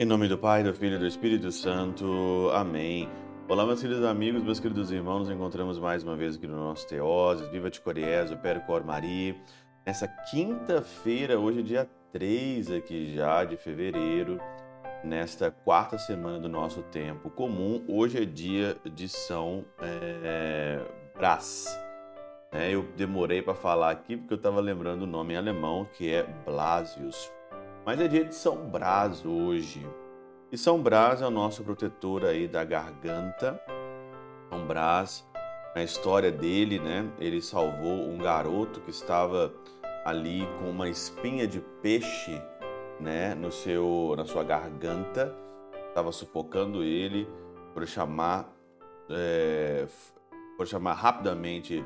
[0.00, 2.50] Em nome do Pai, do Filho e do Espírito Santo.
[2.54, 3.08] Amém.
[3.48, 6.86] Olá, meus queridos amigos, meus queridos irmãos, nos encontramos mais uma vez aqui no nosso
[6.86, 9.34] Teoses, Viva de Coriés, o Percor Maria.
[9.84, 14.40] Nessa quinta-feira, hoje é dia 3 aqui já de fevereiro,
[15.02, 20.80] nesta quarta semana do nosso tempo comum, hoje é dia de São é,
[21.16, 21.87] Brás.
[22.50, 26.10] É, eu demorei para falar aqui porque eu estava lembrando o nome em alemão, que
[26.10, 27.30] é Blasius.
[27.84, 29.86] Mas é dia de São Brás hoje.
[30.50, 33.60] E São Brás é o nosso protetor aí da garganta.
[34.48, 35.28] São Brás,
[35.74, 39.52] na história dele, né, ele salvou um garoto que estava
[40.02, 42.40] ali com uma espinha de peixe,
[42.98, 45.36] né, no seu, na sua garganta,
[45.88, 47.28] estava sufocando ele,
[47.74, 48.50] por chamar,
[49.10, 49.86] é,
[50.56, 51.84] por chamar rapidamente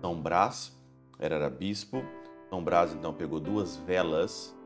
[0.00, 0.76] São Brás,
[1.18, 2.02] era, bispo.
[2.48, 4.56] São Brás então pegou duas velas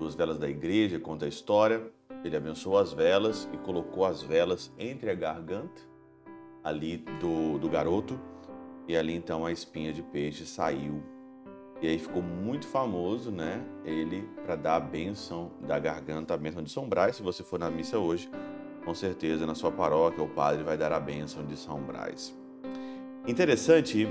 [0.00, 1.82] duas velas da igreja, conta a história.
[2.24, 5.82] Ele abençoou as velas e colocou as velas entre a garganta
[6.64, 8.18] ali do, do garoto
[8.88, 11.02] e ali então a espinha de peixe saiu.
[11.80, 13.64] E aí ficou muito famoso, né?
[13.84, 17.16] Ele para dar a bênção da garganta, a bênção de São Brás.
[17.16, 18.30] Se você for na missa hoje,
[18.84, 22.36] com certeza na sua paróquia o padre vai dar a bênção de São Brás.
[23.26, 24.08] Interessante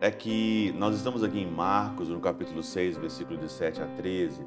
[0.00, 4.44] é que nós estamos aqui em Marcos, no capítulo 6, versículo de 7 a 13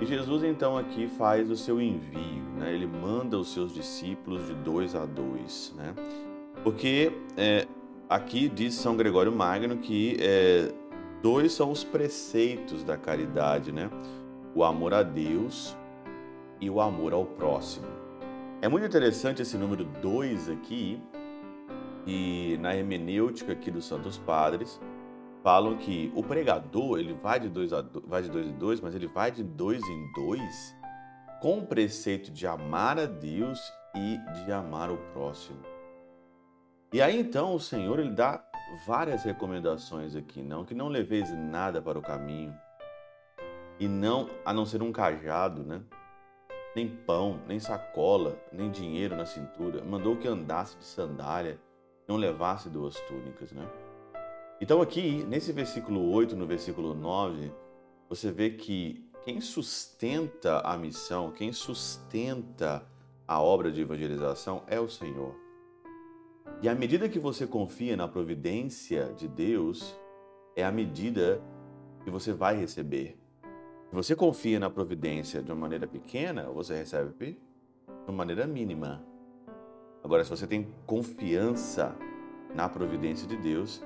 [0.00, 2.72] e Jesus então aqui faz o seu envio, né?
[2.72, 5.94] ele manda os seus discípulos de dois a dois, né?
[6.64, 7.66] porque é,
[8.08, 10.72] aqui diz São Gregório Magno que é,
[11.22, 13.90] dois são os preceitos da caridade, né?
[14.54, 15.76] o amor a Deus
[16.58, 17.86] e o amor ao próximo.
[18.62, 20.98] É muito interessante esse número dois aqui,
[22.06, 24.80] e na hermenêutica aqui dos Santos Padres,
[25.42, 28.94] falam que o pregador ele vai de dois, a, vai de dois em dois, mas
[28.94, 30.76] ele vai de dois em dois
[31.40, 33.58] com o preceito de amar a Deus
[33.94, 35.58] e de amar o próximo.
[36.92, 38.44] E aí então o Senhor ele dá
[38.86, 42.54] várias recomendações aqui, não que não leveis nada para o caminho
[43.78, 45.80] e não a não ser um cajado, né?
[46.76, 49.82] Nem pão, nem sacola, nem dinheiro na cintura.
[49.82, 51.58] Mandou que andasse de sandália,
[52.10, 53.64] não levasse duas túnicas, né?
[54.60, 57.52] Então, aqui, nesse versículo 8, no versículo 9,
[58.08, 62.84] você vê que quem sustenta a missão, quem sustenta
[63.28, 65.36] a obra de evangelização é o Senhor.
[66.60, 69.96] E à medida que você confia na providência de Deus,
[70.56, 71.40] é a medida
[72.02, 73.16] que você vai receber.
[73.88, 77.40] Se você confia na providência de uma maneira pequena, você recebe
[77.86, 79.09] de uma maneira mínima.
[80.02, 81.94] Agora, se você tem confiança
[82.54, 83.82] na providência de Deus,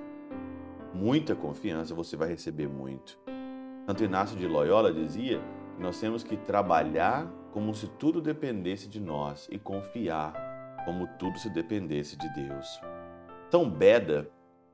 [0.92, 3.18] muita confiança, você vai receber muito.
[3.86, 5.40] Santo Inácio de Loyola dizia
[5.76, 10.32] que nós temos que trabalhar como se tudo dependesse de nós e confiar
[10.84, 12.80] como tudo se dependesse de Deus.
[13.50, 14.30] São Beda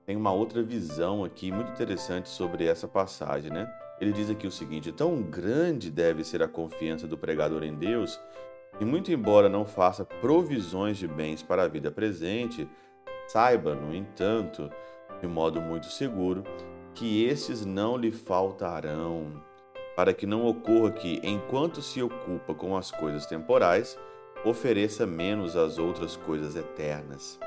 [0.07, 3.71] tem uma outra visão aqui muito interessante sobre essa passagem, né?
[4.01, 8.19] Ele diz aqui o seguinte: tão grande deve ser a confiança do pregador em Deus,
[8.79, 12.69] que, muito embora não faça provisões de bens para a vida presente,
[13.29, 14.71] saiba, no entanto,
[15.21, 16.43] de modo muito seguro,
[16.95, 19.43] que esses não lhe faltarão,
[19.95, 23.99] para que não ocorra que, enquanto se ocupa com as coisas temporais,
[24.45, 27.39] ofereça menos às outras coisas eternas.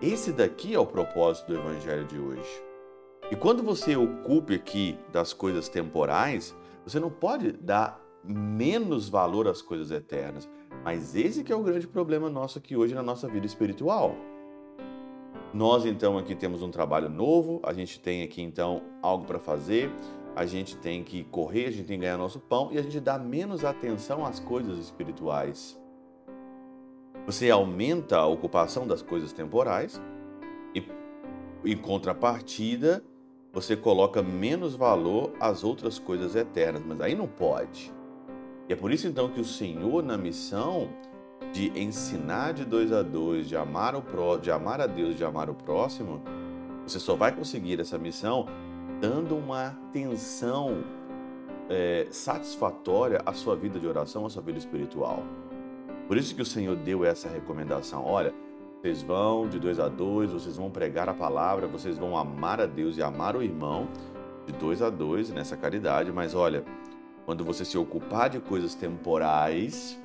[0.00, 2.62] Esse daqui é o propósito do Evangelho de hoje.
[3.30, 9.62] E quando você ocupe aqui das coisas temporais, você não pode dar menos valor às
[9.62, 10.48] coisas eternas.
[10.84, 14.14] Mas esse que é o grande problema nosso aqui hoje na nossa vida espiritual.
[15.52, 19.90] Nós então aqui temos um trabalho novo, a gente tem aqui então algo para fazer,
[20.34, 23.00] a gente tem que correr, a gente tem que ganhar nosso pão e a gente
[23.00, 25.80] dá menos atenção às coisas espirituais.
[27.24, 30.00] Você aumenta a ocupação das coisas temporais
[30.74, 30.84] e,
[31.64, 33.02] em contrapartida,
[33.52, 37.95] você coloca menos valor às outras coisas eternas, mas aí não pode.
[38.68, 40.88] E é por isso então que o Senhor na missão
[41.52, 45.24] de ensinar de dois a dois, de amar, o pró, de amar a Deus, de
[45.24, 46.20] amar o próximo,
[46.86, 48.46] você só vai conseguir essa missão
[49.00, 50.84] dando uma atenção
[51.68, 55.22] é, satisfatória à sua vida de oração, à sua vida espiritual.
[56.06, 58.04] Por isso que o Senhor deu essa recomendação.
[58.04, 58.32] Olha,
[58.80, 62.66] vocês vão de dois a dois, vocês vão pregar a palavra, vocês vão amar a
[62.66, 63.88] Deus e amar o irmão
[64.46, 66.12] de dois a dois nessa caridade.
[66.12, 66.64] Mas olha,
[67.26, 70.00] quando você se ocupar de coisas temporais,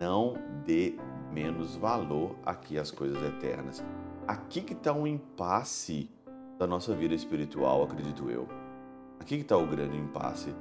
[0.00, 0.34] não
[0.66, 0.96] dê
[1.32, 3.82] menos valor aqui às coisas eternas.
[4.26, 6.10] aqui que está um impasse
[6.58, 8.46] da nossa vida espiritual, acredito eu.
[9.18, 10.54] Aqui que está o grande impasse.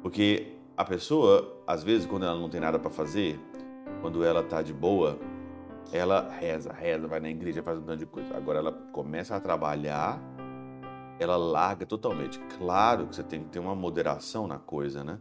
[0.00, 3.38] Porque a pessoa, às vezes, quando ela não tem nada para fazer,
[4.00, 5.18] quando ela está de boa,
[5.92, 8.36] ela reza, reza, vai na igreja, faz um tanto de coisa.
[8.36, 10.20] Agora ela começa a trabalhar,
[11.18, 12.38] ela larga totalmente.
[12.58, 15.18] Claro que você tem que ter uma moderação na coisa, né?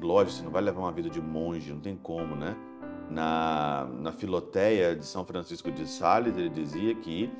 [0.00, 2.56] Lógico, você não vai levar uma vida de monge, não tem como, né?
[3.10, 7.30] Na, na Filoteia de São Francisco de Sales, ele dizia que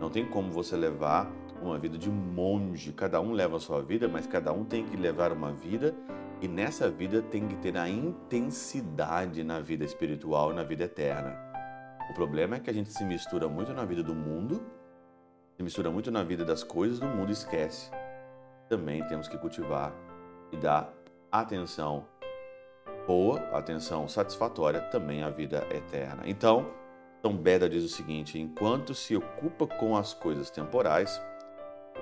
[0.00, 1.30] não tem como você levar
[1.62, 2.92] uma vida de monge.
[2.92, 5.94] Cada um leva a sua vida, mas cada um tem que levar uma vida
[6.40, 11.34] e nessa vida tem que ter a intensidade na vida espiritual e na vida eterna.
[12.10, 14.62] O problema é que a gente se mistura muito na vida do mundo,
[15.56, 17.90] se mistura muito na vida das coisas do mundo esquece.
[18.68, 19.92] Também temos que cultivar
[20.50, 20.92] e dar
[21.30, 22.06] atenção
[23.06, 26.22] boa, atenção satisfatória também à vida eterna.
[26.26, 26.66] Então,
[27.22, 31.20] São Beda diz o seguinte: enquanto se ocupa com as coisas temporais,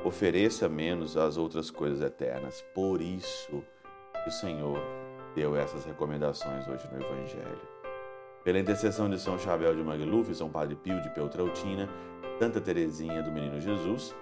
[0.05, 2.63] ofereça menos às outras coisas eternas.
[2.75, 3.63] Por isso,
[4.27, 4.79] o Senhor
[5.35, 7.82] deu essas recomendações hoje no Evangelho.
[8.45, 11.89] Pela intercessão de São Chabel de Magluf, São Padre Pio de Peltrautina,
[12.39, 14.15] Santa Teresinha do Menino Jesus,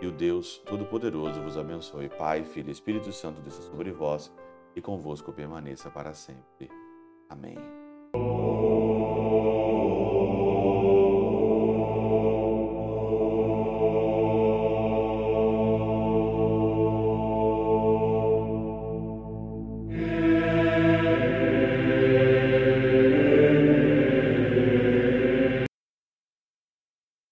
[0.00, 2.08] e o Deus Todo-Poderoso vos abençoe.
[2.08, 4.32] Pai, Filho e Espírito Santo desça sobre vós
[4.76, 6.70] e convosco permaneça para sempre.
[7.28, 7.58] Amém.